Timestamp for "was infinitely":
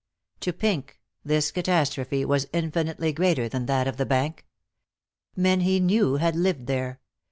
2.25-3.13